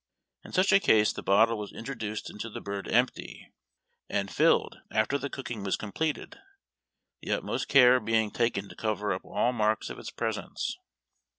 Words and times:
In 0.43 0.51
such 0.51 0.73
a 0.73 0.79
case 0.79 1.13
the 1.13 1.21
bottle 1.21 1.59
was 1.59 1.71
introduced 1.71 2.27
into 2.31 2.49
the 2.49 2.59
bird 2.59 2.87
empty, 2.87 3.53
and 4.09 4.31
filled 4.33 4.79
after 4.89 5.19
the 5.19 5.29
cooking 5.29 5.63
was 5.63 5.77
completed, 5.77 6.39
the 7.21 7.31
utmost 7.33 7.67
care 7.67 7.99
being 7.99 8.31
taken 8.31 8.67
to 8.67 8.75
cover 8.75 9.13
up 9.13 9.23
all 9.23 9.53
marks 9.53 9.91
of 9.91 9.99
its 9.99 10.09
presence. 10.09 10.75